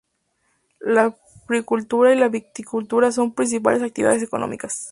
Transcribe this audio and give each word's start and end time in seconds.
La 0.79 1.11
fruticultura 1.45 2.11
y 2.11 2.17
la 2.17 2.27
vitivinicultura 2.27 3.11
son 3.11 3.25
sus 3.27 3.35
principales 3.35 3.83
actividades 3.83 4.23
económicas. 4.23 4.89